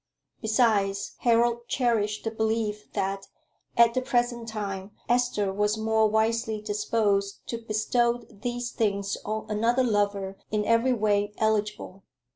[0.41, 3.27] Besides, Harold cherished the belief that,
[3.77, 9.83] at the present time, Esther was more wisely disposed to bestow these things on another
[9.83, 12.01] lover in every way eligible.